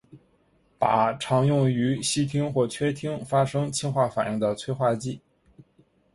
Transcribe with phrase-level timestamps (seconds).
[0.79, 5.21] 钯常用于烯烃或炔烃发生氢化反应的催化剂。